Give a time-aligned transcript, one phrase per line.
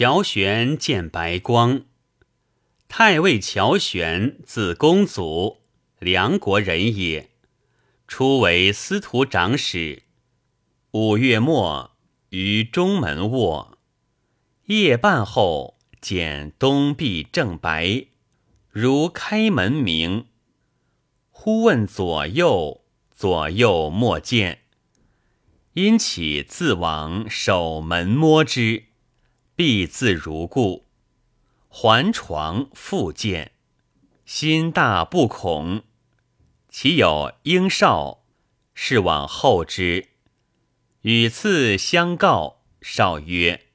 [0.00, 1.82] 乔玄见白光。
[2.88, 5.58] 太尉乔玄，字公祖，
[5.98, 7.32] 梁国人也。
[8.08, 10.04] 初为司徒长史。
[10.92, 11.98] 五月末，
[12.30, 13.76] 于中门卧。
[14.68, 18.06] 夜半后，见东壁正白，
[18.70, 20.28] 如开门明。
[21.30, 24.60] 忽问左右，左右莫见。
[25.74, 28.84] 因起自往守门摸之，
[29.60, 30.86] 必自如故。
[31.68, 33.52] 还床复见，
[34.24, 35.82] 心大不恐。
[36.70, 38.24] 其有应少，
[38.72, 40.08] 是往后之。
[41.02, 43.66] 与次相告，少曰：“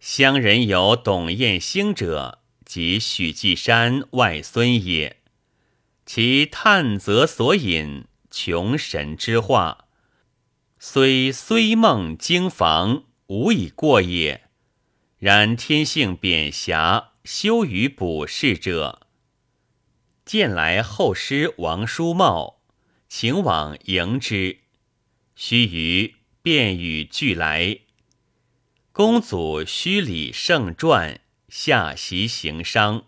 [0.00, 5.18] 乡人有董彦兴者，即许继山外孙也。
[6.04, 9.84] 其探则所引，穷神之话，
[10.80, 14.43] 虽虽梦惊房，无以过也。
[15.24, 19.06] 然天性贬狭。”羞于卜事者，
[20.26, 22.60] 见来后师王叔茂，
[23.08, 24.58] 请往迎之。
[25.34, 26.12] 须臾，
[26.42, 27.78] 便与俱来。
[28.92, 31.18] 公祖虚礼圣传，
[31.48, 33.06] 下席行商。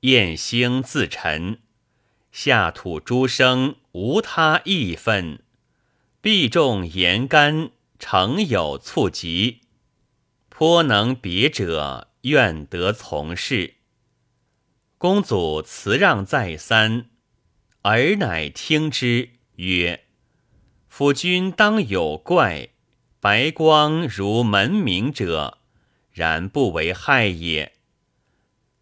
[0.00, 1.60] 燕兴自陈，
[2.32, 5.42] 下土诸生无他义分，
[6.22, 9.60] 必重言干，诚有促疾，
[10.54, 12.10] 颇能别者。
[12.22, 13.74] 愿得从事。
[14.96, 17.06] 公祖辞让再三，
[17.82, 20.04] 尔乃听之，曰
[20.86, 22.68] ：“夫君当有怪，
[23.18, 25.58] 白光如门明者，
[26.12, 27.72] 然不为害也。”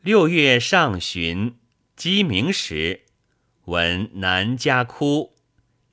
[0.03, 1.57] 六月上旬，
[1.97, 3.07] 鸡鸣时，
[3.65, 5.35] 闻南家哭，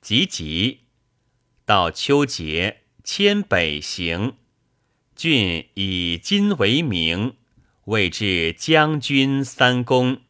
[0.02, 0.80] 急急。
[1.64, 4.36] 到秋节，迁北行。
[5.18, 7.34] 郡以今为名，
[7.86, 10.20] 谓至将军三公。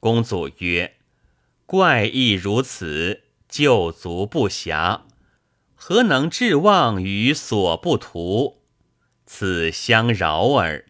[0.00, 0.96] 公祖曰
[1.66, 5.02] ：“怪异如此，旧足不暇，
[5.74, 8.62] 何能置望于所不图？
[9.26, 10.86] 此相扰耳。”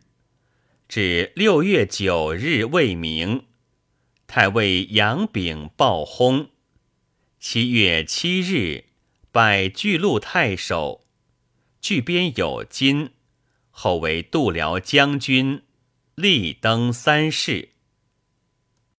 [0.88, 3.46] 至六月九日未明，
[4.28, 6.50] 太尉杨炳暴薨。
[7.40, 8.84] 七月七日，
[9.32, 11.04] 拜巨鹿太守，
[11.80, 13.10] 据边有金。
[13.78, 15.62] 后为度辽将军，
[16.14, 17.72] 立登三世。